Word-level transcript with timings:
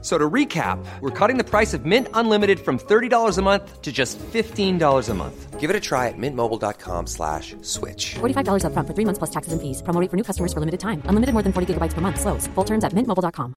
So 0.00 0.16
to 0.16 0.30
recap, 0.30 0.78
we're 1.00 1.10
cutting 1.10 1.38
the 1.38 1.44
price 1.44 1.74
of 1.74 1.84
Mint 1.84 2.06
Unlimited 2.14 2.60
from 2.60 2.78
$30 2.78 3.36
a 3.36 3.42
month 3.42 3.82
to 3.82 3.90
just 3.90 4.16
$15 4.32 5.08
a 5.08 5.14
month. 5.14 5.58
Give 5.58 5.70
it 5.70 5.74
a 5.74 5.80
try 5.80 6.06
at 6.06 6.14
mintmobile.com 6.16 7.08
slash 7.08 7.56
switch. 7.62 8.14
$45 8.20 8.62
upfront 8.62 8.86
for 8.86 8.94
three 8.94 9.04
months 9.04 9.18
plus 9.18 9.30
taxes 9.30 9.52
and 9.52 9.60
fees. 9.60 9.82
Promo 9.82 10.00
rate 10.00 10.08
for 10.08 10.16
new 10.16 10.22
customers 10.22 10.52
for 10.52 10.60
limited 10.60 10.78
time. 10.78 11.02
Unlimited 11.10 11.32
more 11.34 11.42
than 11.42 11.52
40 11.52 11.74
gigabytes 11.74 11.94
per 11.94 12.00
month. 12.00 12.20
Slows. 12.20 12.46
Full 12.54 12.64
terms 12.64 12.84
at 12.84 12.92
mintmobile.com. 12.94 13.54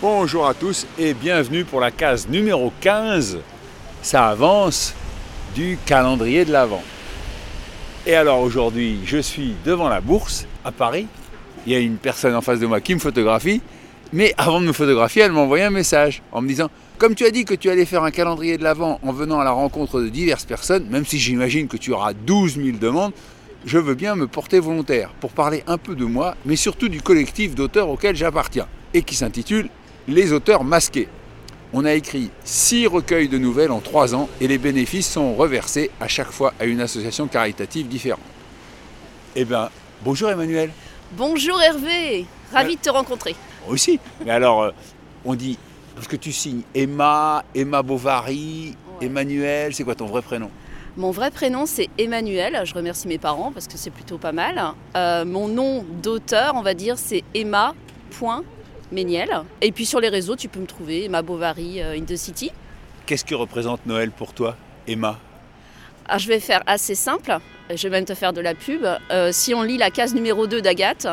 Bonjour 0.00 0.46
à 0.46 0.54
tous 0.54 0.86
et 0.98 1.14
bienvenue 1.14 1.64
pour 1.64 1.80
la 1.80 1.90
case 1.90 2.28
numéro 2.28 2.72
15. 2.80 3.38
Ça 4.02 4.28
avance 4.28 4.94
du 5.54 5.78
calendrier 5.86 6.44
de 6.44 6.52
l'Avent. 6.52 6.82
Et 8.06 8.14
alors 8.14 8.40
aujourd'hui, 8.40 9.00
je 9.04 9.18
suis 9.18 9.56
devant 9.64 9.88
la 9.88 10.00
bourse 10.00 10.46
à 10.64 10.72
Paris. 10.72 11.08
Il 11.66 11.72
y 11.72 11.76
a 11.76 11.78
une 11.78 11.96
personne 11.96 12.34
en 12.34 12.40
face 12.40 12.60
de 12.60 12.66
moi 12.66 12.80
qui 12.80 12.94
me 12.94 13.00
photographie. 13.00 13.60
Mais 14.12 14.34
avant 14.36 14.60
de 14.60 14.66
me 14.66 14.72
photographier, 14.72 15.22
elle 15.22 15.32
m'a 15.32 15.40
envoyé 15.40 15.64
un 15.64 15.70
message 15.70 16.22
en 16.30 16.40
me 16.40 16.46
disant 16.46 16.70
Comme 16.98 17.14
tu 17.14 17.24
as 17.24 17.30
dit 17.30 17.44
que 17.44 17.54
tu 17.54 17.70
allais 17.70 17.84
faire 17.84 18.04
un 18.04 18.10
calendrier 18.10 18.58
de 18.58 18.62
l'Avent 18.62 19.00
en 19.02 19.12
venant 19.12 19.40
à 19.40 19.44
la 19.44 19.50
rencontre 19.50 20.00
de 20.00 20.08
diverses 20.08 20.44
personnes, 20.44 20.86
même 20.88 21.04
si 21.04 21.18
j'imagine 21.18 21.66
que 21.68 21.76
tu 21.76 21.92
auras 21.92 22.12
12 22.12 22.56
000 22.56 22.78
demandes, 22.78 23.12
je 23.66 23.78
veux 23.78 23.94
bien 23.94 24.14
me 24.14 24.26
porter 24.26 24.60
volontaire 24.60 25.10
pour 25.20 25.32
parler 25.32 25.64
un 25.66 25.78
peu 25.78 25.94
de 25.94 26.04
moi, 26.04 26.36
mais 26.44 26.54
surtout 26.54 26.88
du 26.88 27.00
collectif 27.00 27.54
d'auteurs 27.54 27.88
auquel 27.88 28.14
j'appartiens 28.14 28.68
et 28.92 29.02
qui 29.02 29.14
s'intitule 29.14 29.68
Les 30.06 30.32
auteurs 30.32 30.64
masqués. 30.64 31.08
On 31.72 31.84
a 31.84 31.94
écrit 31.94 32.30
6 32.44 32.86
recueils 32.86 33.28
de 33.28 33.38
nouvelles 33.38 33.72
en 33.72 33.80
3 33.80 34.14
ans 34.14 34.28
et 34.40 34.46
les 34.46 34.58
bénéfices 34.58 35.10
sont 35.10 35.34
reversés 35.34 35.90
à 35.98 36.06
chaque 36.06 36.30
fois 36.30 36.52
à 36.60 36.66
une 36.66 36.80
association 36.80 37.26
caritative 37.26 37.88
différente. 37.88 38.20
Eh 39.34 39.44
bien, 39.44 39.70
bonjour 40.04 40.30
Emmanuel. 40.30 40.70
Bonjour 41.16 41.60
Hervé, 41.60 42.26
ravi 42.52 42.76
de 42.76 42.80
te 42.80 42.90
rencontrer. 42.90 43.36
Moi 43.64 43.74
aussi. 43.74 44.00
Mais 44.24 44.30
alors, 44.32 44.62
euh, 44.62 44.70
on 45.24 45.34
dit, 45.34 45.58
parce 45.94 46.08
que 46.08 46.16
tu 46.16 46.32
signes 46.32 46.62
Emma, 46.74 47.44
Emma 47.54 47.82
Bovary, 47.82 48.74
Ouais. 49.00 49.06
Emmanuel, 49.06 49.74
c'est 49.74 49.82
quoi 49.82 49.96
ton 49.96 50.06
vrai 50.06 50.22
prénom? 50.22 50.50
Mon 50.96 51.10
vrai 51.10 51.32
prénom 51.32 51.66
c'est 51.66 51.88
Emmanuel, 51.98 52.60
je 52.64 52.72
remercie 52.72 53.08
mes 53.08 53.18
parents 53.18 53.50
parce 53.50 53.66
que 53.66 53.76
c'est 53.76 53.90
plutôt 53.90 54.18
pas 54.18 54.30
mal. 54.30 54.62
Euh, 54.96 55.24
mon 55.24 55.48
nom 55.48 55.84
d'auteur, 56.02 56.52
on 56.54 56.62
va 56.62 56.74
dire, 56.74 56.96
c'est 56.96 57.24
Emma.Méniel. 57.34 59.30
Et 59.60 59.72
puis 59.72 59.84
sur 59.84 59.98
les 59.98 60.08
réseaux, 60.08 60.36
tu 60.36 60.48
peux 60.48 60.60
me 60.60 60.66
trouver 60.66 61.06
Emma 61.06 61.22
Bovary 61.22 61.82
euh, 61.82 61.96
in 61.98 62.04
the 62.04 62.14
City. 62.16 62.52
Qu'est-ce 63.06 63.24
que 63.24 63.34
représente 63.34 63.84
Noël 63.86 64.12
pour 64.12 64.32
toi, 64.32 64.56
Emma? 64.86 65.18
Alors 66.06 66.18
je 66.18 66.28
vais 66.28 66.40
faire 66.40 66.62
assez 66.66 66.94
simple, 66.94 67.38
je 67.74 67.82
vais 67.82 67.90
même 67.90 68.04
te 68.04 68.14
faire 68.14 68.32
de 68.32 68.40
la 68.40 68.54
pub. 68.54 68.86
Euh, 69.10 69.30
si 69.32 69.54
on 69.54 69.62
lit 69.62 69.78
la 69.78 69.90
case 69.90 70.14
numéro 70.14 70.46
2 70.46 70.60
d'Agathe, 70.60 71.06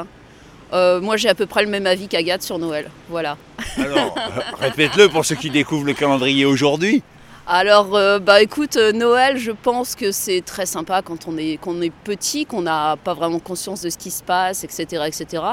euh, 0.74 1.00
moi 1.02 1.18
j'ai 1.18 1.30
à 1.30 1.36
peu 1.36 1.46
près 1.46 1.64
le 1.64 1.70
même 1.70 1.88
avis 1.88 2.08
qu'Agathe 2.08 2.44
sur 2.44 2.60
Noël. 2.60 2.90
Voilà. 3.10 3.38
Alors, 3.78 4.16
répète-le 4.60 5.10
pour 5.10 5.26
ceux 5.26 5.36
qui 5.36 5.50
découvrent 5.50 5.86
le 5.86 5.94
calendrier 5.94 6.46
aujourd'hui. 6.46 7.04
Alors, 7.48 7.96
euh, 7.96 8.20
bah 8.20 8.42
écoute, 8.42 8.78
euh, 8.78 8.92
Noël, 8.92 9.38
je 9.38 9.52
pense 9.52 9.96
que 9.96 10.12
c'est 10.12 10.42
très 10.42 10.66
sympa 10.66 11.02
quand 11.02 11.28
on 11.28 11.38
est, 11.38 11.58
qu'on 11.60 11.82
est 11.82 11.92
petit, 11.92 12.46
qu'on 12.46 12.62
n'a 12.62 12.96
pas 12.96 13.14
vraiment 13.14 13.40
conscience 13.40 13.82
de 13.82 13.90
ce 13.90 13.98
qui 13.98 14.12
se 14.12 14.24
passe, 14.24 14.64
etc. 14.64 15.04
etc. 15.08 15.44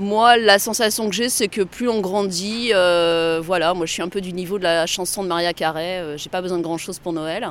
Moi, 0.00 0.38
la 0.38 0.58
sensation 0.58 1.10
que 1.10 1.14
j'ai, 1.14 1.28
c'est 1.28 1.48
que 1.48 1.60
plus 1.60 1.86
on 1.86 2.00
grandit, 2.00 2.70
euh, 2.72 3.38
voilà, 3.44 3.74
moi 3.74 3.84
je 3.84 3.92
suis 3.92 4.00
un 4.00 4.08
peu 4.08 4.22
du 4.22 4.32
niveau 4.32 4.56
de 4.56 4.62
la 4.62 4.86
chanson 4.86 5.22
de 5.22 5.28
Maria 5.28 5.52
Carey, 5.52 6.00
euh, 6.00 6.16
j'ai 6.16 6.30
pas 6.30 6.40
besoin 6.40 6.56
de 6.56 6.62
grand 6.62 6.78
chose 6.78 6.98
pour 6.98 7.12
Noël. 7.12 7.46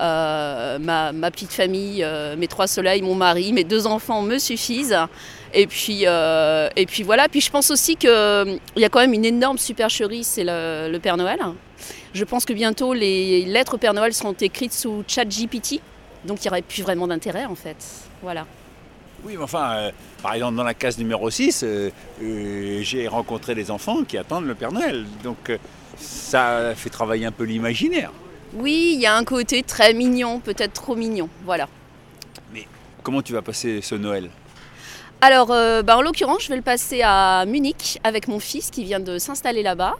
Euh, 0.00 0.78
ma, 0.78 1.12
petite 1.30 1.52
famille, 1.52 2.02
euh, 2.02 2.34
mes 2.34 2.48
trois 2.48 2.66
soleils, 2.66 3.02
mon 3.02 3.14
mari, 3.14 3.52
mes 3.52 3.64
deux 3.64 3.86
enfants 3.86 4.22
me 4.22 4.38
suffisent. 4.38 4.96
Et 5.52 5.66
puis, 5.66 6.04
et 6.04 6.86
puis 6.86 7.02
voilà, 7.02 7.28
puis 7.28 7.42
je 7.42 7.50
pense 7.50 7.70
aussi 7.70 7.96
qu'il 7.96 8.08
y 8.08 8.84
a 8.86 8.88
quand 8.88 9.00
même 9.00 9.12
une 9.12 9.26
énorme 9.26 9.58
supercherie, 9.58 10.24
c'est 10.24 10.44
le, 10.44 10.88
le 10.90 10.98
Père 10.98 11.18
Noël. 11.18 11.40
Je 12.14 12.24
pense 12.24 12.46
que 12.46 12.54
bientôt 12.54 12.94
les 12.94 13.44
lettres 13.44 13.74
au 13.74 13.78
Père 13.78 13.92
Noël 13.92 14.14
seront 14.14 14.32
écrites 14.32 14.72
sous 14.72 15.04
ChatGPT, 15.06 15.82
donc 16.24 16.42
il 16.42 16.44
n'y 16.44 16.48
aurait 16.48 16.62
plus 16.62 16.82
vraiment 16.82 17.06
d'intérêt 17.06 17.44
en 17.44 17.54
fait. 17.54 17.76
Voilà. 18.22 18.46
Oui, 19.24 19.34
mais 19.36 19.44
enfin, 19.44 19.72
euh, 19.76 19.90
par 20.20 20.34
exemple, 20.34 20.56
dans 20.56 20.64
la 20.64 20.74
case 20.74 20.98
numéro 20.98 21.30
6, 21.30 21.62
euh, 21.62 21.90
euh, 22.22 22.80
j'ai 22.82 23.06
rencontré 23.06 23.54
des 23.54 23.70
enfants 23.70 24.02
qui 24.02 24.18
attendent 24.18 24.46
le 24.46 24.54
Père 24.54 24.72
Noël. 24.72 25.06
Donc, 25.22 25.52
ça 25.96 26.74
fait 26.74 26.90
travailler 26.90 27.26
un 27.26 27.32
peu 27.32 27.44
l'imaginaire. 27.44 28.10
Oui, 28.54 28.92
il 28.94 29.00
y 29.00 29.06
a 29.06 29.16
un 29.16 29.24
côté 29.24 29.62
très 29.62 29.94
mignon, 29.94 30.40
peut-être 30.40 30.72
trop 30.72 30.96
mignon. 30.96 31.28
Voilà. 31.44 31.68
Comment 33.02 33.22
tu 33.22 33.32
vas 33.32 33.42
passer 33.42 33.80
ce 33.82 33.96
Noël? 33.96 34.30
Alors, 35.20 35.48
bah, 35.48 35.96
en 35.96 36.02
l'occurrence, 36.02 36.44
je 36.44 36.48
vais 36.48 36.56
le 36.56 36.62
passer 36.62 37.02
à 37.02 37.44
Munich 37.46 37.98
avec 38.04 38.28
mon 38.28 38.38
fils 38.38 38.70
qui 38.70 38.84
vient 38.84 39.00
de 39.00 39.18
s'installer 39.18 39.62
là-bas. 39.64 39.94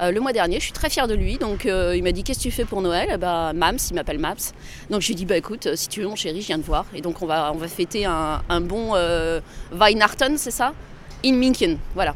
Euh, 0.00 0.10
le 0.10 0.20
mois 0.20 0.32
dernier, 0.32 0.58
je 0.58 0.64
suis 0.64 0.72
très 0.72 0.90
fière 0.90 1.08
de 1.08 1.14
lui. 1.14 1.38
Donc, 1.38 1.66
euh, 1.66 1.96
il 1.96 2.02
m'a 2.02 2.12
dit 2.12 2.22
Qu'est-ce 2.24 2.38
que 2.38 2.44
tu 2.44 2.50
fais 2.50 2.64
pour 2.64 2.82
Noël? 2.82 3.16
Bah, 3.18 3.52
Mams, 3.54 3.78
il 3.90 3.94
m'appelle 3.94 4.18
Maps. 4.18 4.34
Donc, 4.90 5.00
je 5.00 5.06
lui 5.08 5.14
ai 5.14 5.16
dit 5.16 5.24
Bah 5.24 5.36
écoute, 5.36 5.66
euh, 5.66 5.76
si 5.76 5.88
tu 5.88 6.00
veux, 6.00 6.08
mon 6.08 6.16
chéri, 6.16 6.40
je 6.40 6.46
viens 6.46 6.58
de 6.58 6.62
voir. 6.62 6.86
Et 6.94 7.00
donc, 7.00 7.22
on 7.22 7.26
va, 7.26 7.52
on 7.52 7.58
va 7.58 7.68
fêter 7.68 8.04
un, 8.04 8.42
un 8.48 8.60
bon 8.60 8.94
Weihnachten, 9.72 10.36
c'est 10.36 10.50
ça? 10.50 10.72
In 11.24 11.32
München, 11.36 11.78
voilà. 11.94 12.14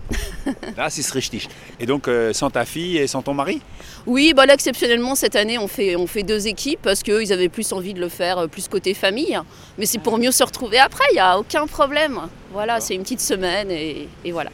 Là, 0.76 0.90
c'est 0.90 1.10
richtig. 1.12 1.48
Et 1.80 1.86
donc, 1.86 2.08
euh, 2.08 2.34
sans 2.34 2.50
ta 2.50 2.66
fille 2.66 2.98
et 2.98 3.06
sans 3.06 3.22
ton 3.22 3.32
mari? 3.32 3.62
Oui, 4.06 4.34
bah 4.36 4.44
là, 4.44 4.52
exceptionnellement, 4.52 5.14
cette 5.14 5.34
année, 5.34 5.56
on 5.56 5.66
fait, 5.66 5.96
on 5.96 6.06
fait 6.06 6.22
deux 6.22 6.46
équipes 6.46 6.80
parce 6.82 7.02
qu'ils 7.02 7.32
avaient 7.32 7.48
plus 7.48 7.72
envie 7.72 7.94
de 7.94 8.00
le 8.00 8.10
faire, 8.10 8.36
euh, 8.36 8.46
plus 8.48 8.68
côté 8.68 8.92
famille. 8.92 9.38
Mais 9.78 9.86
c'est 9.86 9.98
pour 9.98 10.18
mieux 10.18 10.30
se 10.30 10.44
retrouver 10.44 10.78
après, 10.78 11.04
il 11.12 11.14
n'y 11.14 11.20
a 11.20 11.38
aucun 11.38 11.66
problème. 11.66 12.20
Voilà, 12.52 12.80
c'est 12.80 12.94
une 12.94 13.02
petite 13.02 13.22
semaine 13.22 13.70
et, 13.70 14.08
et 14.26 14.32
voilà. 14.32 14.50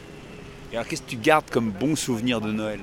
Et 0.73 0.77
alors, 0.77 0.87
qu'est-ce 0.87 1.03
que 1.03 1.11
tu 1.11 1.17
gardes 1.17 1.51
comme 1.51 1.73
bon 1.73 1.97
souvenir 1.97 2.41
de 2.41 2.53
Noël? 2.53 2.79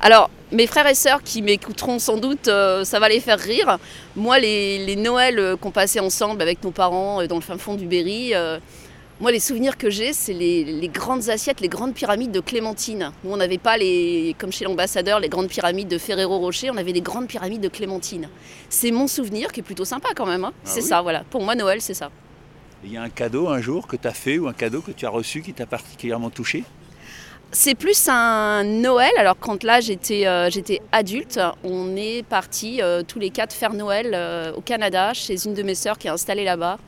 Alors, 0.00 0.30
mes 0.52 0.66
frères 0.66 0.86
et 0.86 0.94
sœurs 0.94 1.22
qui 1.22 1.42
m'écouteront 1.42 1.98
sans 1.98 2.16
doute, 2.18 2.48
euh, 2.48 2.84
ça 2.84 2.98
va 3.00 3.08
les 3.08 3.20
faire 3.20 3.38
rire. 3.38 3.78
Moi, 4.14 4.38
les, 4.38 4.84
les 4.84 4.96
Noëls 4.96 5.38
euh, 5.38 5.56
qu'on 5.56 5.70
passait 5.70 6.00
ensemble 6.00 6.40
avec 6.42 6.62
nos 6.62 6.70
parents 6.70 7.20
euh, 7.22 7.26
dans 7.26 7.36
le 7.36 7.40
fin 7.40 7.58
fond 7.58 7.74
du 7.74 7.86
Berry, 7.86 8.34
euh, 8.34 8.58
moi, 9.18 9.32
les 9.32 9.40
souvenirs 9.40 9.78
que 9.78 9.88
j'ai, 9.88 10.12
c'est 10.12 10.34
les, 10.34 10.62
les 10.62 10.88
grandes 10.88 11.30
assiettes, 11.30 11.62
les 11.62 11.68
grandes 11.70 11.94
pyramides 11.94 12.32
de 12.32 12.40
Clémentine. 12.40 13.12
Nous, 13.24 13.32
on 13.32 13.38
n'avait 13.38 13.56
pas, 13.56 13.78
les, 13.78 14.36
comme 14.38 14.52
chez 14.52 14.66
l'ambassadeur, 14.66 15.20
les 15.20 15.30
grandes 15.30 15.48
pyramides 15.48 15.88
de 15.88 15.96
Ferrero 15.96 16.38
Rocher, 16.38 16.70
on 16.70 16.76
avait 16.76 16.92
les 16.92 17.00
grandes 17.00 17.26
pyramides 17.26 17.62
de 17.62 17.68
Clémentine. 17.68 18.28
C'est 18.68 18.90
mon 18.90 19.06
souvenir 19.06 19.52
qui 19.52 19.60
est 19.60 19.62
plutôt 19.62 19.86
sympa 19.86 20.10
quand 20.14 20.26
même. 20.26 20.44
hein. 20.44 20.52
Ah 20.54 20.60
c'est 20.64 20.82
oui 20.82 20.88
ça, 20.88 21.00
voilà. 21.00 21.24
Pour 21.30 21.42
moi, 21.42 21.54
Noël, 21.54 21.80
c'est 21.80 21.94
ça. 21.94 22.10
Il 22.84 22.92
y 22.92 22.98
a 22.98 23.02
un 23.02 23.08
cadeau 23.08 23.48
un 23.48 23.62
jour 23.62 23.86
que 23.86 23.96
tu 23.96 24.06
as 24.06 24.12
fait 24.12 24.38
ou 24.38 24.48
un 24.48 24.52
cadeau 24.52 24.82
que 24.82 24.92
tu 24.92 25.06
as 25.06 25.10
reçu 25.10 25.40
qui 25.40 25.54
t'a 25.54 25.64
particulièrement 25.64 26.28
touché? 26.28 26.62
C'est 27.52 27.74
plus 27.74 28.08
un 28.08 28.64
Noël. 28.64 29.12
Alors 29.18 29.38
quand 29.38 29.62
là 29.62 29.80
j'étais 29.80 30.26
euh, 30.26 30.50
j'étais 30.50 30.80
adulte, 30.92 31.40
on 31.62 31.96
est 31.96 32.24
partis 32.24 32.82
euh, 32.82 33.02
tous 33.06 33.18
les 33.18 33.30
quatre 33.30 33.54
faire 33.54 33.72
Noël 33.72 34.12
euh, 34.14 34.52
au 34.52 34.60
Canada 34.60 35.14
chez 35.14 35.46
une 35.46 35.54
de 35.54 35.62
mes 35.62 35.74
sœurs 35.74 35.96
qui 35.96 36.08
est 36.08 36.10
installée 36.10 36.44
là-bas. 36.44 36.78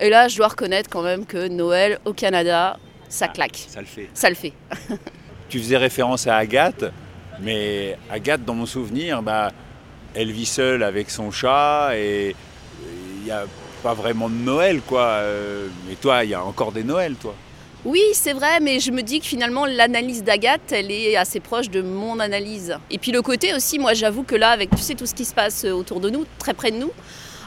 Et 0.00 0.10
là 0.10 0.28
je 0.28 0.36
dois 0.36 0.48
reconnaître 0.48 0.88
quand 0.88 1.02
même 1.02 1.26
que 1.26 1.48
Noël 1.48 1.98
au 2.04 2.12
Canada, 2.12 2.78
ça 3.08 3.28
claque. 3.28 3.64
Ça 3.68 3.80
le 3.80 3.86
fait. 3.86 4.08
Ça 4.14 4.28
le 4.28 4.36
fait. 4.36 4.52
Tu 5.48 5.58
faisais 5.58 5.76
référence 5.76 6.26
à 6.26 6.36
Agathe, 6.36 6.86
mais 7.40 7.96
Agathe, 8.10 8.44
dans 8.44 8.54
mon 8.54 8.66
souvenir, 8.66 9.22
bah, 9.22 9.52
elle 10.14 10.32
vit 10.32 10.46
seule 10.46 10.82
avec 10.82 11.10
son 11.10 11.30
chat 11.30 11.90
et 11.94 12.34
il 12.82 13.24
n'y 13.24 13.30
a 13.30 13.44
pas 13.82 13.94
vraiment 13.94 14.28
de 14.28 14.34
Noël, 14.34 14.80
quoi. 14.80 15.20
Mais 15.86 15.94
toi, 15.94 16.24
il 16.24 16.30
y 16.30 16.34
a 16.34 16.42
encore 16.42 16.72
des 16.72 16.82
Noëls, 16.82 17.14
toi. 17.14 17.36
Oui, 17.84 18.00
c'est 18.14 18.32
vrai, 18.32 18.60
mais 18.60 18.80
je 18.80 18.90
me 18.90 19.02
dis 19.02 19.20
que 19.20 19.26
finalement 19.26 19.66
l'analyse 19.66 20.24
d'Agathe, 20.24 20.72
elle 20.72 20.90
est 20.90 21.16
assez 21.16 21.38
proche 21.38 21.68
de 21.68 21.82
mon 21.82 22.18
analyse. 22.18 22.78
Et 22.90 22.96
puis 22.96 23.12
le 23.12 23.20
côté 23.20 23.54
aussi, 23.54 23.78
moi 23.78 23.92
j'avoue 23.92 24.22
que 24.22 24.34
là, 24.34 24.50
avec 24.50 24.70
tout 24.70 24.78
ce 24.78 25.14
qui 25.14 25.26
se 25.26 25.34
passe 25.34 25.64
autour 25.64 26.00
de 26.00 26.08
nous, 26.08 26.24
très 26.38 26.54
près 26.54 26.70
de 26.70 26.78
nous, 26.78 26.90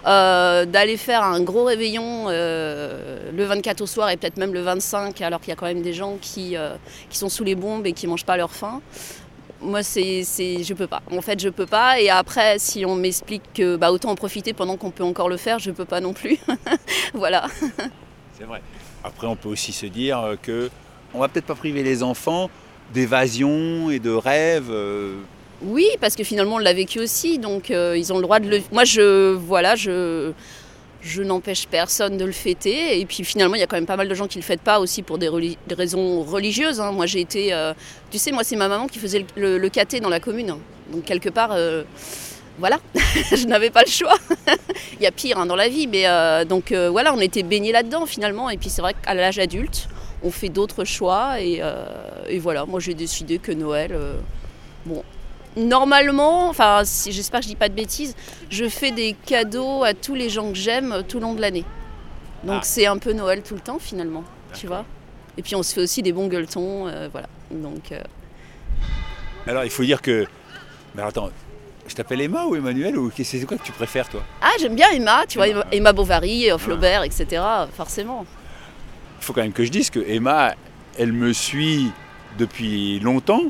euh, 0.06 0.65
d'aller 0.65 0.95
faire 0.95 1.23
un 1.23 1.41
gros 1.41 1.63
réveillon 1.63 2.27
euh, 2.27 3.31
le 3.35 3.44
24 3.45 3.81
au 3.81 3.88
soir 3.88 4.11
et 4.11 4.17
peut-être 4.17 4.38
même 4.38 4.53
le 4.53 4.61
25, 4.61 5.19
alors 5.21 5.39
qu'il 5.39 5.50
y 5.50 5.53
a 5.53 5.56
quand 5.56 5.65
même 5.65 5.81
des 5.81 5.94
gens 5.94 6.17
qui, 6.21 6.56
euh, 6.56 6.75
sont 7.09 7.29
sous 7.29 7.44
les 7.44 7.56
bombes 7.56 7.88
et 7.88 7.94
qui 7.94 8.06
mangent 8.06 8.25
pas 8.25 8.38
leur 8.38 8.51
faim. 8.51 8.81
Moi, 9.59 9.81
c'est, 9.81 10.23
je 10.23 10.73
peux 10.75 10.85
pas. 10.85 11.01
En 11.11 11.21
fait, 11.21 11.39
je 11.39 11.50
peux 11.50 11.65
pas. 11.65 12.00
Et 12.00 12.11
après, 12.11 12.59
si 12.59 12.85
on 12.85 12.94
m'explique 12.94 13.41
que 13.56 13.75
bah, 13.75 13.91
autant 13.91 14.11
en 14.11 14.15
profiter 14.15 14.53
pendant 14.53 14.77
qu'on 14.77 14.91
peut 14.91 15.03
encore 15.03 15.29
le 15.29 15.38
faire, 15.38 15.57
je 15.57 15.71
peux 15.71 15.85
pas 15.85 16.00
non 16.00 16.13
plus. 16.13 16.38
voilà. 17.15 17.47
C'est 18.38 18.44
vrai. 18.44 18.61
Après, 19.07 19.27
on 19.27 19.36
peut 19.36 19.50
aussi 19.50 19.71
se 19.71 19.86
dire 19.86 20.19
euh, 20.19 20.36
que 20.42 20.69
on 21.13 21.19
va 21.19 21.30
peut-être 21.30 21.45
pas 21.45 21.56
priver 21.56 21.81
les 21.81 22.04
enfants 22.04 22.50
d'évasion 22.94 23.89
et 23.89 24.00
de 24.00 24.12
rêves. 24.12 24.69
euh, 24.69 25.15
Oui, 25.62 25.88
parce 26.01 26.15
que 26.15 26.24
finalement 26.24 26.56
on 26.56 26.59
l'a 26.59 26.74
vécu 26.74 27.00
aussi, 27.00 27.39
donc 27.39 27.71
euh, 27.71 27.98
ils 27.98 28.12
ont 28.12 28.18
le 28.18 28.24
droit 28.24 28.39
de 28.39 28.50
le. 28.50 28.62
Moi, 28.71 28.83
je 28.83 29.33
voilà, 29.33 29.75
je 29.75 30.33
n'empêche 31.24 31.68
personne 31.68 32.18
de 32.18 32.25
le 32.25 32.33
fêter. 32.33 33.00
Et 33.00 33.06
puis 33.06 33.24
finalement, 33.24 33.56
il 33.56 33.59
y 33.59 33.63
a 33.63 33.68
quand 33.68 33.77
même 33.77 33.86
pas 33.86 33.95
mal 33.98 34.09
de 34.09 34.15
gens 34.15 34.27
qui 34.27 34.38
ne 34.38 34.44
le 34.44 34.48
fêtent 34.48 34.62
pas 34.62 34.80
aussi 34.80 35.01
pour 35.04 35.18
des, 35.18 35.30
raisons 35.71 36.24
religieuses. 36.24 36.81
hein. 36.81 36.92
Moi, 36.92 37.06
j'ai 37.06 37.21
été. 37.21 37.56
tu 38.12 38.18
sais, 38.18 38.31
moi, 38.31 38.44
c'est 38.44 38.57
ma 38.57 38.68
maman 38.68 38.88
qui 38.88 39.00
faisait 39.00 39.25
le, 39.38 39.57
le, 39.57 39.69
caté 39.69 40.01
dans 40.01 40.09
la 40.09 40.19
commune. 40.19 40.56
Donc, 40.92 41.06
quelque 41.06 41.30
part, 41.30 41.56
voilà, 42.59 42.80
je 42.95 43.45
n'avais 43.48 43.69
pas 43.69 43.83
le 43.86 43.92
choix. 43.92 44.15
il 44.94 45.04
y 45.04 45.06
a 45.06 45.12
pire 45.12 45.38
hein, 45.38 45.45
dans 45.45 45.56
la 45.56 45.69
vie. 45.69 45.88
Mais 45.88 46.07
euh, 46.07 46.44
donc, 46.45 46.71
euh, 46.71 46.89
voilà, 46.89 47.13
on 47.13 47.19
était 47.19 47.44
baignés 47.44 47.71
là-dedans 47.71 48.06
finalement. 48.06 48.50
Et 48.50 48.57
puis, 48.57 48.69
c'est 48.69 48.81
vrai 48.81 48.94
qu'à 48.94 49.13
l'âge 49.13 49.39
adulte, 49.39 49.88
on 50.24 50.31
fait 50.31 50.50
d'autres 50.50 50.83
choix. 50.83 51.39
Et, 51.39 51.59
euh, 51.62 51.86
et 52.27 52.39
voilà, 52.39 52.65
moi, 52.65 52.80
j'ai 52.80 52.94
décidé 52.94 53.38
que 53.38 53.51
Noël. 53.51 53.95
bon. 54.86 55.04
Normalement, 55.56 56.50
enfin, 56.50 56.81
si, 56.83 57.12
j'espère 57.12 57.39
que 57.39 57.45
je 57.45 57.50
dis 57.50 57.56
pas 57.56 57.69
de 57.69 57.74
bêtises, 57.74 58.15
je 58.51 58.69
fais 58.69 58.92
des 58.92 59.15
cadeaux 59.25 59.83
à 59.83 59.95
tous 59.95 60.13
les 60.13 60.30
gens 60.30 60.50
que 60.51 60.57
j'aime 60.57 61.04
tout 61.07 61.18
le 61.18 61.24
long 61.24 61.33
de 61.33 61.42
l'année. 61.42 61.65
Donc 62.44 62.59
Ah. 62.62 62.63
c'est 62.63 62.86
un 62.86 63.00
peu 63.00 63.12
Noël 63.13 63.42
tout 63.42 63.56
le 63.56 63.59
temps 63.62 63.80
finalement, 63.80 64.24
tu 64.54 64.68
vois. 64.68 64.86
Et 65.36 65.42
puis 65.42 65.56
on 65.56 65.63
se 65.63 65.74
fait 65.74 65.81
aussi 65.81 66.04
des 66.04 66.12
bons 66.12 66.27
gueuletons, 66.27 66.83
voilà. 67.12 67.27
Donc 67.50 67.92
Alors 69.48 69.63
il 69.63 69.71
faut 69.71 69.83
dire 69.83 70.04
que. 70.04 70.27
Mais 70.94 71.01
attends, 71.01 71.31
je 71.87 71.95
t'appelle 71.95 72.21
Emma 72.21 72.45
ou 72.45 72.55
Emmanuel 72.55 72.97
ou 72.97 73.11
c'est 73.15 73.45
quoi 73.45 73.57
que 73.57 73.63
tu 73.63 73.71
préfères 73.71 74.09
toi? 74.09 74.21
Ah 74.41 74.51
j'aime 74.59 74.75
bien 74.75 74.89
Emma, 74.91 75.25
tu 75.27 75.37
vois, 75.37 75.47
Emma, 75.71 75.93
Bovary, 75.93 76.51
euh, 76.51 76.57
Flaubert, 76.57 77.03
etc. 77.03 77.41
Forcément. 77.75 78.25
Il 79.19 79.23
faut 79.23 79.33
quand 79.33 79.41
même 79.41 79.53
que 79.53 79.63
je 79.63 79.71
dise 79.71 79.89
que 79.89 79.99
Emma, 79.99 80.53
elle 80.97 81.13
me 81.13 81.33
suit 81.33 81.91
depuis 82.37 82.99
longtemps, 82.99 83.43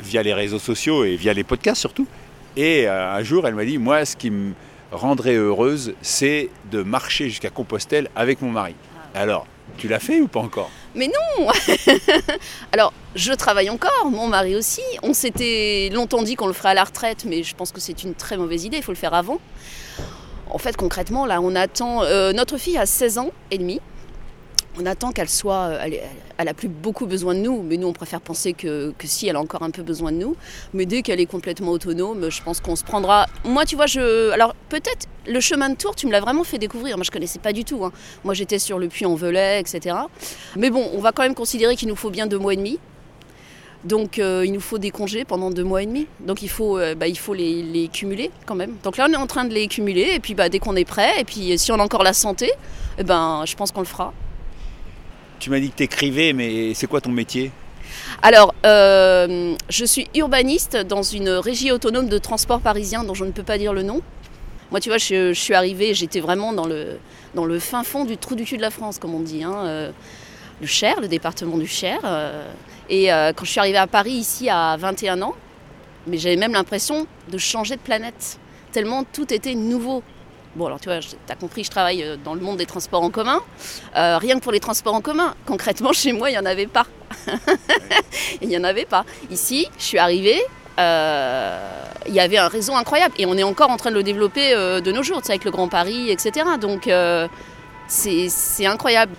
via 0.00 0.22
les 0.22 0.34
réseaux 0.34 0.58
sociaux 0.58 1.04
et 1.04 1.16
via 1.16 1.32
les 1.32 1.44
podcasts 1.44 1.80
surtout. 1.80 2.06
Et 2.56 2.88
euh, 2.88 3.14
un 3.14 3.22
jour, 3.22 3.46
elle 3.46 3.54
m'a 3.54 3.64
dit, 3.64 3.78
moi, 3.78 4.04
ce 4.04 4.16
qui 4.16 4.30
me 4.30 4.52
rendrait 4.90 5.36
heureuse, 5.36 5.94
c'est 6.02 6.48
de 6.70 6.82
marcher 6.82 7.28
jusqu'à 7.28 7.50
Compostelle 7.50 8.08
avec 8.16 8.42
mon 8.42 8.50
mari. 8.50 8.74
Alors, 9.14 9.46
tu 9.76 9.88
l'as 9.88 9.98
fait 10.00 10.20
ou 10.20 10.28
pas 10.28 10.40
encore? 10.40 10.70
Mais 10.94 11.08
non 11.08 11.48
Alors, 12.72 12.92
je 13.14 13.32
travaille 13.32 13.70
encore, 13.70 14.10
mon 14.10 14.26
mari 14.26 14.56
aussi. 14.56 14.82
On 15.02 15.12
s'était 15.14 15.90
longtemps 15.92 16.22
dit 16.22 16.34
qu'on 16.34 16.46
le 16.46 16.52
ferait 16.52 16.70
à 16.70 16.74
la 16.74 16.84
retraite, 16.84 17.24
mais 17.24 17.42
je 17.42 17.54
pense 17.54 17.72
que 17.72 17.80
c'est 17.80 18.02
une 18.02 18.14
très 18.14 18.36
mauvaise 18.36 18.64
idée, 18.64 18.78
il 18.78 18.82
faut 18.82 18.92
le 18.92 18.96
faire 18.98 19.14
avant. 19.14 19.38
En 20.50 20.58
fait, 20.58 20.76
concrètement, 20.76 21.26
là, 21.26 21.40
on 21.40 21.54
attend. 21.54 22.02
euh, 22.02 22.32
notre 22.32 22.58
fille 22.58 22.76
a 22.76 22.86
16 22.86 23.18
ans 23.18 23.30
et 23.50 23.58
demi. 23.58 23.80
On 24.78 24.86
attend 24.86 25.10
qu'elle 25.12 25.28
soit. 25.28 25.54
euh, 25.70 25.78
Elle, 25.82 26.00
elle 26.38 26.48
a 26.48 26.54
plus 26.54 26.68
beaucoup 26.68 27.06
besoin 27.06 27.34
de 27.34 27.40
nous, 27.40 27.62
mais 27.62 27.76
nous, 27.76 27.88
on 27.88 27.92
préfère 27.92 28.20
penser 28.20 28.52
que, 28.52 28.94
si, 29.04 29.26
elle 29.28 29.36
a 29.36 29.40
encore 29.40 29.62
un 29.62 29.70
peu 29.70 29.82
besoin 29.82 30.10
de 30.12 30.16
nous. 30.16 30.36
Mais 30.72 30.86
dès 30.86 31.02
qu'elle 31.02 31.20
est 31.20 31.26
complètement 31.26 31.72
autonome, 31.72 32.30
je 32.30 32.42
pense 32.42 32.60
qu'on 32.60 32.76
se 32.76 32.84
prendra. 32.84 33.26
Moi, 33.44 33.64
tu 33.66 33.76
vois, 33.76 33.86
je. 33.86 34.30
Alors, 34.30 34.54
peut-être 34.68 35.06
le 35.26 35.40
chemin 35.40 35.68
de 35.70 35.74
Tours, 35.76 35.96
tu 35.96 36.06
me 36.06 36.12
l'as 36.12 36.20
vraiment 36.20 36.44
fait 36.44 36.58
découvrir. 36.58 36.96
Moi, 36.96 37.04
je 37.04 37.10
connaissais 37.10 37.40
pas 37.40 37.52
du 37.52 37.64
tout. 37.64 37.84
hein. 37.84 37.92
Moi, 38.24 38.32
j'étais 38.34 38.58
sur 38.58 38.78
le 38.78 38.88
Puy-en-Velay, 38.88 39.60
etc. 39.60 39.96
Mais 40.56 40.70
bon, 40.70 40.88
on 40.94 41.00
va 41.00 41.12
quand 41.12 41.22
même 41.22 41.34
considérer 41.34 41.76
qu'il 41.76 41.88
nous 41.88 41.96
faut 41.96 42.10
bien 42.10 42.26
deux 42.26 42.38
mois 42.38 42.54
et 42.54 42.56
demi. 42.56 42.78
Donc 43.82 44.18
euh, 44.18 44.44
il 44.44 44.52
nous 44.52 44.60
faut 44.60 44.76
des 44.76 44.90
congés 44.90 45.24
pendant 45.24 45.50
deux 45.50 45.64
mois 45.64 45.82
et 45.82 45.86
demi. 45.86 46.06
Donc 46.20 46.42
il 46.42 46.50
faut, 46.50 46.76
euh, 46.78 46.94
bah, 46.94 47.06
il 47.08 47.16
faut 47.18 47.32
les, 47.32 47.62
les 47.62 47.88
cumuler 47.88 48.30
quand 48.44 48.54
même. 48.54 48.76
Donc 48.84 48.98
là 48.98 49.06
on 49.08 49.12
est 49.14 49.16
en 49.16 49.26
train 49.26 49.46
de 49.46 49.54
les 49.54 49.68
cumuler 49.68 50.10
et 50.14 50.20
puis 50.20 50.34
bah, 50.34 50.50
dès 50.50 50.58
qu'on 50.58 50.76
est 50.76 50.84
prêt 50.84 51.18
et 51.18 51.24
puis 51.24 51.58
si 51.58 51.72
on 51.72 51.76
a 51.76 51.82
encore 51.82 52.02
la 52.02 52.12
santé, 52.12 52.52
eh 52.98 53.04
ben, 53.04 53.42
je 53.46 53.56
pense 53.56 53.72
qu'on 53.72 53.80
le 53.80 53.86
fera. 53.86 54.12
Tu 55.40 55.48
m'as 55.48 55.58
dit 55.58 55.70
que 55.70 55.76
tu 55.76 55.82
écrivais, 55.84 56.34
mais 56.34 56.74
c'est 56.74 56.86
quoi 56.86 57.00
ton 57.00 57.10
métier? 57.10 57.50
Alors 58.22 58.54
euh, 58.66 59.56
je 59.70 59.84
suis 59.86 60.06
urbaniste 60.14 60.76
dans 60.76 61.02
une 61.02 61.30
régie 61.30 61.72
autonome 61.72 62.10
de 62.10 62.18
transport 62.18 62.60
parisien 62.60 63.04
dont 63.04 63.14
je 63.14 63.24
ne 63.24 63.32
peux 63.32 63.42
pas 63.42 63.56
dire 63.56 63.72
le 63.72 63.82
nom. 63.82 64.02
Moi 64.70 64.80
tu 64.80 64.90
vois 64.90 64.98
je, 64.98 65.32
suis 65.32 65.54
arrivée, 65.54 65.94
j'étais 65.94 66.20
vraiment 66.20 66.52
dans 66.52 66.66
le, 66.66 66.98
dans 67.34 67.46
le 67.46 67.58
fin 67.58 67.84
fond 67.84 68.04
du 68.04 68.18
trou 68.18 68.34
du 68.34 68.44
cul 68.44 68.58
de 68.58 68.62
la 68.62 68.70
France 68.70 68.98
comme 68.98 69.14
on 69.14 69.20
dit. 69.20 69.42
hein, 69.42 69.54
euh, 69.64 69.90
le 70.60 70.66
Cher, 70.66 71.00
le 71.00 71.08
département 71.08 71.56
du 71.56 71.66
Cher. 71.66 72.00
euh, 72.04 72.46
et 72.90 73.06
quand 73.06 73.44
je 73.44 73.50
suis 73.50 73.60
arrivée 73.60 73.78
à 73.78 73.86
Paris 73.86 74.12
ici 74.12 74.50
à 74.50 74.76
21 74.76 75.22
ans, 75.22 75.34
mais 76.06 76.18
j'avais 76.18 76.36
même 76.36 76.52
l'impression 76.52 77.06
de 77.30 77.38
changer 77.38 77.76
de 77.76 77.80
planète, 77.80 78.38
tellement 78.72 79.04
tout 79.04 79.32
était 79.32 79.54
nouveau. 79.54 80.02
Bon, 80.56 80.66
alors 80.66 80.80
tu 80.80 80.88
vois, 80.88 80.98
tu 80.98 81.14
as 81.28 81.36
compris, 81.36 81.62
je 81.62 81.70
travaille 81.70 82.02
euh, 82.02 82.16
dans 82.16 82.34
le 82.34 82.40
monde 82.40 82.56
des 82.56 82.66
transports 82.66 83.02
en 83.02 83.10
commun. 83.10 83.40
Euh, 83.96 84.18
rien 84.18 84.36
que 84.36 84.42
pour 84.42 84.50
les 84.50 84.58
transports 84.58 84.94
en 84.94 85.00
commun, 85.00 85.34
concrètement, 85.46 85.92
chez 85.92 86.12
moi, 86.12 86.28
il 86.28 86.32
n'y 86.32 86.38
en 86.38 86.46
avait 86.46 86.66
pas. 86.66 86.86
il 88.42 88.48
n'y 88.48 88.56
en 88.56 88.64
avait 88.64 88.84
pas. 88.84 89.04
Ici, 89.30 89.68
je 89.78 89.84
suis 89.84 89.98
arrivée, 89.98 90.40
euh, 90.78 91.84
il 92.06 92.14
y 92.14 92.20
avait 92.20 92.38
un 92.38 92.48
réseau 92.48 92.74
incroyable. 92.74 93.14
Et 93.18 93.26
on 93.26 93.36
est 93.36 93.44
encore 93.44 93.70
en 93.70 93.76
train 93.76 93.90
de 93.90 93.94
le 93.94 94.02
développer 94.02 94.52
de 94.54 94.92
nos 94.92 95.04
jours, 95.04 95.20
avec 95.28 95.44
le 95.44 95.52
Grand 95.52 95.68
Paris, 95.68 96.10
etc. 96.10 96.46
Donc, 96.60 96.90
c'est 97.86 98.66
incroyable. 98.66 99.14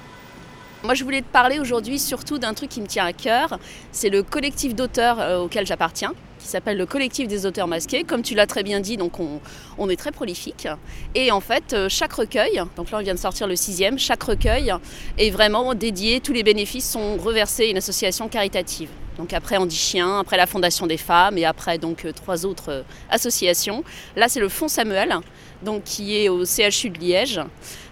Moi, 0.83 0.95
je 0.95 1.03
voulais 1.03 1.21
te 1.21 1.31
parler 1.31 1.59
aujourd'hui 1.59 1.99
surtout 1.99 2.39
d'un 2.39 2.53
truc 2.53 2.69
qui 2.69 2.81
me 2.81 2.87
tient 2.87 3.05
à 3.05 3.13
cœur. 3.13 3.59
C'est 3.91 4.09
le 4.09 4.23
collectif 4.23 4.75
d'auteurs 4.75 5.41
auquel 5.41 5.65
j'appartiens, 5.65 6.13
qui 6.41 6.47
s'appelle 6.47 6.77
le 6.77 6.85
collectif 6.85 7.27
des 7.27 7.45
auteurs 7.45 7.67
masqués. 7.67 8.03
Comme 8.03 8.23
tu 8.23 8.35
l'as 8.35 8.47
très 8.47 8.63
bien 8.63 8.79
dit, 8.79 8.97
donc 8.97 9.19
on, 9.19 9.89
est 9.89 9.95
très 9.95 10.11
prolifique. 10.11 10.67
Et 11.15 11.31
en 11.31 11.41
fait, 11.41 11.73
euh, 11.73 11.87
chaque 11.89 12.13
recueil, 12.13 12.61
donc 12.75 12.91
là 12.91 12.97
on 12.97 13.01
vient 13.01 13.13
de 13.13 13.19
sortir 13.19 13.47
le 13.47 13.55
sixième, 13.55 13.99
chaque 13.99 14.23
recueil 14.23 14.73
est 15.17 15.29
vraiment 15.29 15.73
dédié, 15.73 16.19
tous 16.19 16.33
les 16.33 16.43
bénéfices 16.43 16.89
sont 16.89 17.17
reversés 17.17 17.63
à 17.63 17.67
une 17.67 17.77
association 17.77 18.27
caritative. 18.27 18.89
Donc 19.17 19.33
après 19.33 19.57
Andy 19.57 19.75
Chien, 19.75 20.19
après 20.19 20.37
la 20.37 20.47
Fondation 20.47 20.87
des 20.87 20.97
femmes 20.97 21.37
et 21.37 21.45
après 21.45 21.77
donc 21.77 22.05
euh, 22.05 22.11
trois 22.11 22.45
autres 22.45 22.69
euh, 22.71 22.81
associations. 23.09 23.83
Là 24.15 24.27
c'est 24.27 24.39
le 24.39 24.49
Fonds 24.49 24.67
Samuel, 24.67 25.15
donc 25.61 25.83
qui 25.83 26.17
est 26.17 26.29
au 26.29 26.45
CHU 26.45 26.89
de 26.89 26.99
Liège, 26.99 27.41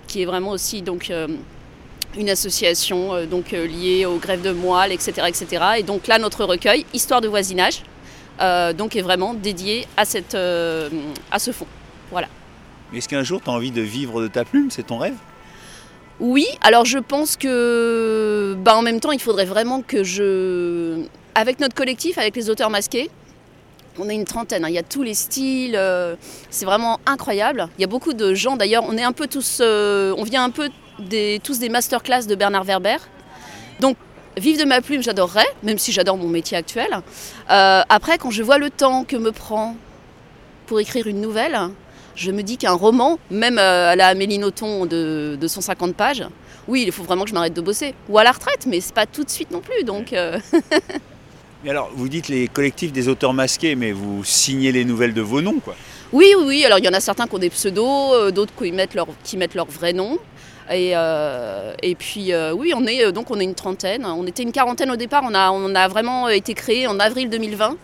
qui 0.07 0.21
est 0.21 0.25
vraiment 0.25 0.51
aussi 0.51 0.81
donc 0.81 1.11
une 2.17 2.29
association 2.29 3.25
donc 3.25 3.51
liée 3.51 4.07
aux 4.07 4.17
grèves 4.17 4.41
de 4.41 4.51
moelle, 4.51 4.91
etc., 4.91 5.27
etc. 5.27 5.63
Et 5.77 5.83
donc 5.83 6.07
là 6.07 6.17
notre 6.17 6.45
recueil, 6.45 6.85
Histoire 6.93 7.21
de 7.21 7.27
voisinage, 7.27 7.83
donc 8.73 8.95
est 8.95 9.01
vraiment 9.01 9.33
dédié 9.33 9.87
à 9.97 10.05
cette 10.05 10.35
euh, 10.35 10.89
à 11.31 11.39
ce 11.39 11.51
fonds. 11.51 11.67
Voilà. 12.11 12.27
Est-ce 12.93 13.07
qu'un 13.07 13.23
jour 13.23 13.41
tu 13.43 13.49
as 13.49 13.53
envie 13.53 13.71
de 13.71 13.81
vivre 13.81 14.21
de 14.21 14.27
ta 14.27 14.45
plume? 14.45 14.71
C'est 14.71 14.87
ton 14.87 14.97
rêve? 14.97 15.15
Oui, 16.19 16.45
alors 16.61 16.83
je 16.85 16.97
pense 16.97 17.37
que, 17.37 18.55
bah, 18.59 18.75
en 18.75 18.81
même 18.81 18.99
temps, 18.99 19.11
il 19.11 19.21
faudrait 19.21 19.45
vraiment 19.45 19.81
que 19.81 20.03
je, 20.03 21.05
avec 21.33 21.61
notre 21.61 21.75
collectif, 21.75 22.17
avec 22.17 22.35
les 22.35 22.49
auteurs 22.49 22.69
masqués, 22.69 23.09
on 23.97 24.09
est 24.09 24.15
une 24.15 24.25
trentaine, 24.25 24.65
hein, 24.65 24.69
il 24.69 24.75
y 24.75 24.79
a 24.79 24.83
tous 24.83 25.03
les 25.03 25.13
styles, 25.13 25.75
euh, 25.75 26.15
c'est 26.49 26.65
vraiment 26.65 26.99
incroyable. 27.05 27.69
Il 27.77 27.81
y 27.81 27.83
a 27.85 27.87
beaucoup 27.87 28.13
de 28.13 28.33
gens, 28.33 28.57
d'ailleurs, 28.57 28.83
on 28.87 28.97
est 28.97 29.03
un 29.03 29.13
peu 29.13 29.27
tous, 29.27 29.59
euh, 29.61 30.13
on 30.17 30.23
vient 30.23 30.43
un 30.43 30.49
peu 30.49 30.69
des, 30.99 31.39
tous 31.41 31.59
des 31.59 31.69
masterclass 31.69 32.25
de 32.27 32.35
Bernard 32.35 32.65
Werber. 32.65 32.97
Vivre 34.37 34.59
de 34.59 34.65
ma 34.65 34.81
plume, 34.81 35.01
j'adorerais, 35.01 35.47
même 35.63 35.77
si 35.77 35.91
j'adore 35.91 36.17
mon 36.17 36.27
métier 36.27 36.55
actuel. 36.55 36.87
Euh, 37.49 37.81
après, 37.89 38.17
quand 38.17 38.31
je 38.31 38.43
vois 38.43 38.57
le 38.57 38.69
temps 38.69 39.03
que 39.03 39.15
me 39.15 39.31
prend 39.31 39.75
pour 40.67 40.79
écrire 40.79 41.07
une 41.07 41.19
nouvelle, 41.19 41.57
je 42.15 42.31
me 42.31 42.41
dis 42.43 42.57
qu'un 42.57 42.73
roman, 42.73 43.19
même 43.31 43.57
euh, 43.57 43.91
à 43.91 43.95
la 43.95 44.07
Amélie 44.07 44.37
Nothomb 44.37 44.85
de, 44.85 45.37
de 45.39 45.47
150 45.47 45.95
pages, 45.95 46.25
oui, 46.67 46.83
il 46.85 46.91
faut 46.91 47.03
vraiment 47.03 47.23
que 47.23 47.29
je 47.29 47.33
m'arrête 47.33 47.53
de 47.53 47.61
bosser. 47.61 47.95
Ou 48.07 48.17
à 48.17 48.23
la 48.23 48.31
retraite, 48.31 48.65
mais 48.67 48.79
c'est 48.79 48.93
pas 48.93 49.07
tout 49.07 49.23
de 49.23 49.29
suite 49.29 49.51
non 49.51 49.61
plus. 49.61 49.83
Donc, 49.83 50.13
euh, 50.13 50.37
Mais 51.63 51.71
alors, 51.71 51.89
vous 51.93 52.07
dites 52.07 52.29
les 52.29 52.47
collectifs 52.47 52.93
des 52.93 53.09
auteurs 53.09 53.33
masqués, 53.33 53.75
mais 53.75 53.91
vous 53.91 54.23
signez 54.23 54.71
les 54.71 54.85
nouvelles 54.85 55.13
de 55.13 55.21
vos 55.21 55.41
noms, 55.41 55.59
quoi. 55.59 55.75
oui, 56.13 56.33
oui, 56.37 56.43
oui. 56.47 56.65
Alors, 56.65 56.79
il 56.79 56.85
y 56.85 56.87
en 56.87 56.93
a 56.93 57.01
certains 57.01 57.27
qui 57.27 57.35
ont 57.35 57.39
des 57.39 57.49
pseudos, 57.49 58.31
d'autres 58.31 58.53
qui 58.57 58.71
mettent 58.71 58.93
leur, 58.93 59.07
qui 59.25 59.35
mettent 59.35 59.55
leur 59.55 59.65
vrai 59.65 59.91
nom. 59.91 60.19
Et, 60.71 60.91
euh, 60.95 61.73
et 61.81 61.95
puis, 61.95 62.31
euh, 62.33 62.53
oui, 62.53 62.73
on 62.75 62.85
est, 62.85 63.03
euh, 63.05 63.11
donc 63.11 63.31
on 63.31 63.39
est 63.39 63.43
une 63.43 63.55
trentaine. 63.55 64.05
On 64.05 64.25
était 64.27 64.43
une 64.43 64.51
quarantaine 64.51 64.91
au 64.91 64.95
départ. 64.95 65.23
On 65.25 65.33
a, 65.33 65.51
on 65.51 65.73
a 65.75 65.87
vraiment 65.87 66.29
été 66.29 66.53
créé 66.53 66.85
en 66.87 66.99
avril 66.99 67.29
2020. 67.29 67.75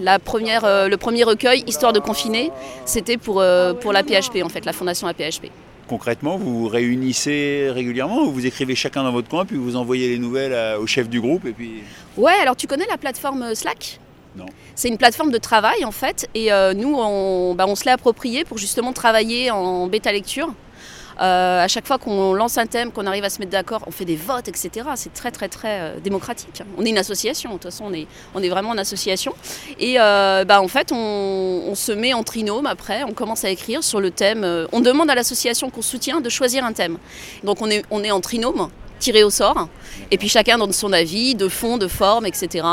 La 0.00 0.18
première, 0.18 0.64
euh, 0.64 0.88
le 0.88 0.96
premier 0.96 1.24
recueil, 1.24 1.64
Histoire 1.66 1.92
de 1.92 1.98
confiner, 1.98 2.50
c'était 2.84 3.16
pour, 3.16 3.40
euh, 3.40 3.72
pour 3.74 3.92
la 3.92 4.02
PHP, 4.04 4.42
en 4.44 4.48
fait, 4.48 4.64
la 4.64 4.72
fondation 4.72 5.06
APHP. 5.08 5.50
Concrètement, 5.88 6.36
vous 6.36 6.60
vous 6.60 6.68
réunissez 6.68 7.68
régulièrement 7.70 8.22
ou 8.22 8.30
vous 8.30 8.46
écrivez 8.46 8.74
chacun 8.76 9.02
dans 9.02 9.10
votre 9.12 9.28
coin, 9.28 9.44
puis 9.44 9.56
vous 9.56 9.74
envoyez 9.76 10.08
les 10.10 10.18
nouvelles 10.18 10.54
à- 10.54 10.78
au 10.78 10.86
chef 10.86 11.08
du 11.08 11.20
groupe, 11.20 11.44
et 11.46 11.52
puis... 11.52 11.82
Ouais, 12.16 12.32
alors 12.40 12.54
tu 12.54 12.66
connais 12.66 12.86
la 12.88 12.96
plateforme 12.96 13.54
Slack? 13.54 13.98
Non. 14.36 14.46
C'est 14.74 14.88
une 14.88 14.96
plateforme 14.96 15.30
de 15.32 15.38
travail 15.38 15.84
en 15.84 15.90
fait, 15.90 16.28
et 16.34 16.52
euh, 16.52 16.72
nous 16.72 16.94
on, 16.98 17.54
bah, 17.54 17.64
on 17.68 17.74
se 17.74 17.84
l'est 17.84 17.90
approprié 17.90 18.44
pour 18.44 18.56
justement 18.56 18.92
travailler 18.94 19.50
en 19.50 19.86
bêta 19.88 20.12
lecture. 20.12 20.54
Euh, 21.20 21.64
à 21.64 21.68
chaque 21.68 21.86
fois 21.86 21.98
qu'on 21.98 22.34
lance 22.34 22.58
un 22.58 22.66
thème, 22.66 22.90
qu'on 22.90 23.06
arrive 23.06 23.24
à 23.24 23.30
se 23.30 23.38
mettre 23.38 23.52
d'accord, 23.52 23.82
on 23.86 23.90
fait 23.90 24.04
des 24.04 24.16
votes, 24.16 24.48
etc. 24.48 24.88
C'est 24.96 25.12
très 25.12 25.30
très 25.30 25.48
très 25.48 25.80
euh, 25.80 26.00
démocratique. 26.00 26.62
On 26.78 26.84
est 26.84 26.90
une 26.90 26.98
association, 26.98 27.50
de 27.50 27.54
toute 27.54 27.64
façon 27.64 27.92
on 28.34 28.42
est, 28.42 28.48
vraiment 28.48 28.72
une 28.72 28.78
association. 28.78 29.34
Et 29.78 29.96
euh, 29.98 30.44
bah, 30.44 30.60
en 30.62 30.68
fait 30.68 30.90
on, 30.92 31.74
se 31.74 31.92
met 31.92 32.12
en 32.12 32.22
trinôme 32.22 32.66
après, 32.66 33.02
on 33.04 33.12
commence 33.12 33.44
à 33.44 33.50
écrire 33.50 33.82
sur 33.82 34.00
le 34.00 34.10
thème. 34.10 34.46
on 34.72 34.80
demande 34.80 35.10
à 35.10 35.14
l'association 35.14 35.70
qu'on 35.70 35.82
soutient 35.82 36.20
de 36.20 36.28
choisir 36.28 36.64
un 36.64 36.72
thème. 36.72 36.98
Donc 37.44 37.62
on 37.62 37.70
est, 37.70 38.10
en 38.10 38.20
trinôme, 38.20 38.68
tiré 38.98 39.24
au 39.24 39.30
sort, 39.30 39.68
et 40.10 40.18
puis 40.18 40.28
chacun 40.28 40.58
donne 40.58 40.72
son 40.72 40.92
avis, 40.92 41.34
de 41.34 41.48
fond, 41.48 41.78
de 41.78 41.88
forme, 41.88 42.26
etc. 42.26 42.66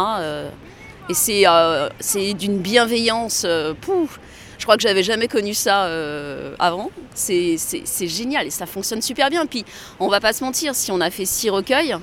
et 1.10 1.14
c'est 1.14 2.34
d'une 2.34 2.60
bienveillance. 2.60 3.46
pouf. 3.82 4.20
Je 4.60 4.66
crois 4.66 4.76
que 4.76 4.84
j'avais 4.84 5.04
jamais 5.04 5.30
connu 5.30 5.54
ça 5.54 5.86
euh, 5.86 6.54
avant. 6.60 6.92
C'est 7.16 7.58
génial 8.02 8.46
et 8.46 8.52
ça 8.52 8.66
fonctionne 8.66 9.02
super 9.02 9.30
bien. 9.30 9.46
Puis 9.46 9.66
on 10.00 10.10
va 10.10 10.20
pas 10.20 10.34
se 10.34 10.44
mentir, 10.44 10.76
si 10.76 10.92
on 10.92 11.00
a 11.00 11.10
fait 11.10 11.26
six 11.26 11.50
recueils, 11.50 11.96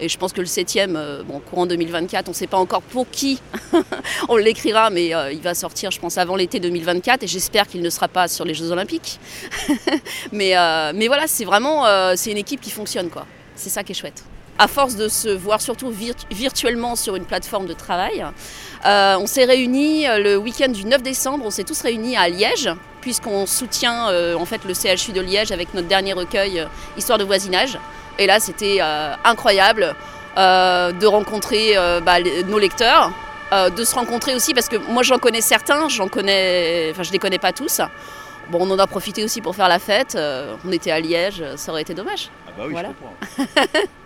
et 0.00 0.08
je 0.08 0.16
pense 0.18 0.32
que 0.32 0.40
le 0.40 0.46
septième, 0.46 0.96
euh, 0.96 1.22
bon, 1.22 1.40
courant 1.40 1.66
2024, 1.66 2.28
on 2.28 2.30
ne 2.30 2.34
sait 2.34 2.46
pas 2.46 2.56
encore 2.56 2.82
pour 2.82 3.08
qui 3.10 3.40
on 4.28 4.36
l'écrira, 4.36 4.90
mais 4.90 5.14
euh, 5.14 5.32
il 5.32 5.40
va 5.40 5.54
sortir, 5.54 5.90
je 5.90 6.00
pense, 6.00 6.16
avant 6.16 6.34
l'été 6.36 6.60
2024, 6.60 7.24
et 7.24 7.26
j'espère 7.26 7.66
qu'il 7.66 7.82
ne 7.82 7.90
sera 7.90 8.08
pas 8.08 8.26
sur 8.26 8.44
les 8.44 8.54
Jeux 8.54 8.70
Olympiques. 8.70 9.20
mais, 10.32 10.54
mais 10.94 11.06
voilà, 11.08 11.26
c'est 11.26 11.44
vraiment, 11.44 11.84
c'est 12.16 12.30
une 12.30 12.38
équipe 12.38 12.60
qui 12.60 12.70
fonctionne, 12.70 13.10
quoi. 13.10 13.26
C'est 13.54 13.70
ça 13.70 13.84
qui 13.84 13.92
est 13.92 13.94
chouette. 13.94 14.24
À 14.56 14.68
force 14.68 14.94
de 14.94 15.08
se 15.08 15.28
voir 15.28 15.60
surtout 15.60 15.92
virtuellement 16.30 16.94
sur 16.94 17.16
une 17.16 17.24
plateforme 17.24 17.66
de 17.66 17.72
travail, 17.72 18.24
on 18.84 19.26
s'est 19.26 19.44
réunis 19.44 20.06
le 20.06 20.36
week-end 20.36 20.68
du 20.68 20.84
9 20.84 21.02
décembre, 21.02 21.44
on 21.44 21.50
s'est 21.50 21.64
tous 21.64 21.80
réunis 21.80 22.16
à 22.16 22.28
Liège, 22.28 22.70
puisqu'on 23.00 23.46
soutient 23.46 24.06
en 24.36 24.44
fait 24.44 24.64
le 24.64 24.74
CHU 24.74 25.10
de 25.12 25.20
Liège 25.20 25.50
avec 25.50 25.74
notre 25.74 25.88
dernier 25.88 26.12
recueil 26.12 26.64
Histoire 26.96 27.18
de 27.18 27.24
voisinage. 27.24 27.78
Et 28.18 28.26
là, 28.26 28.40
c'était 28.40 28.78
euh, 28.80 29.14
incroyable 29.24 29.94
euh, 30.36 30.92
de 30.92 31.06
rencontrer 31.06 31.76
euh, 31.76 32.00
bah, 32.00 32.16
nos 32.46 32.58
lecteurs, 32.58 33.12
de 33.52 33.84
se 33.84 33.94
rencontrer 33.94 34.34
aussi 34.34 34.52
parce 34.52 34.68
que 34.68 34.74
moi 34.76 35.04
j'en 35.04 35.18
connais 35.18 35.40
certains, 35.40 35.88
j'en 35.88 36.08
connais, 36.08 36.88
enfin 36.90 37.04
je 37.04 37.12
les 37.12 37.20
connais 37.20 37.38
pas 37.38 37.52
tous. 37.52 37.80
Bon, 38.50 38.58
on 38.62 38.70
en 38.72 38.78
a 38.80 38.86
profité 38.88 39.22
aussi 39.22 39.40
pour 39.40 39.54
faire 39.54 39.68
la 39.68 39.78
fête. 39.78 40.18
on 40.64 40.72
était 40.72 40.90
à 40.90 40.98
Liège, 40.98 41.44
ça 41.54 41.70
aurait 41.70 41.82
été 41.82 41.94
dommage. 41.94 42.30
Ah 42.48 42.50
bah 42.58 42.64
oui, 42.66 42.72
voilà. 42.72 42.88
je 42.88 43.46
comprends. 43.46 43.88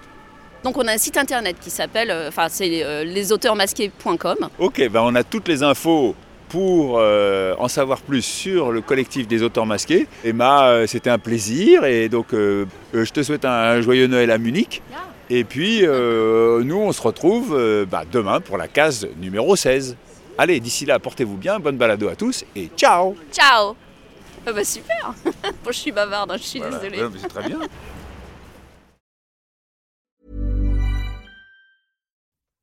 Donc 0.65 0.77
on 0.77 0.87
a 0.87 0.93
un 0.93 0.99
site 0.99 1.17
internet 1.17 1.57
qui 1.61 1.71
s'appelle, 1.71 2.12
enfin 2.29 2.49
c'est 2.49 3.05
lesauteurmasqués.com. 3.05 4.49
Ok, 4.59 4.88
bah 4.91 5.03
on 5.05 5.15
a 5.15 5.23
toutes 5.23 5.49
les 5.49 5.62
infos 5.62 6.15
pour 6.49 6.99
euh, 6.99 7.55
en 7.59 7.69
savoir 7.69 8.00
plus 8.00 8.23
sur 8.23 8.73
le 8.73 8.81
collectif 8.81 9.29
des 9.29 9.43
auteurs 9.43 9.67
masqués. 9.67 10.07
Emma, 10.25 10.69
euh, 10.69 10.87
c'était 10.87 11.11
un 11.11 11.19
plaisir 11.19 11.85
et 11.85 12.09
donc 12.09 12.33
euh, 12.33 12.67
je 12.93 13.11
te 13.11 13.23
souhaite 13.23 13.45
un, 13.45 13.81
joyeux 13.81 14.07
Noël 14.07 14.31
à 14.31 14.38
Munich. 14.38 14.83
Et 15.31 15.45
puis 15.45 15.83
nous, 15.83 16.79
on 16.79 16.93
se 16.93 17.03
retrouve 17.03 17.87
bah, 17.91 18.05
demain 18.11 18.41
pour 18.41 18.57
la 18.57 18.67
case 18.67 19.07
numéro 19.21 19.57
16. 19.57 19.95
Allez, 20.38 20.59
d'ici 20.59 20.87
là, 20.87 20.99
portez-vous 20.99 21.37
bien, 21.37 21.59
bonne 21.59 21.77
balado 21.77 22.09
à 22.09 22.17
tous 22.17 22.45
et 22.57 22.71
ciao 22.77 23.15
Ciao 23.31 23.77
ah 24.47 24.53
bah 24.53 24.65
Super 24.65 25.12
bon, 25.25 25.71
Je 25.71 25.73
suis 25.73 25.93
bavarde, 25.93 26.31
hein, 26.31 26.37
je 26.38 26.45
suis 26.45 26.61
désolée. 26.61 27.03
c'est 27.21 27.29
très 27.29 27.47
bien. 27.47 27.59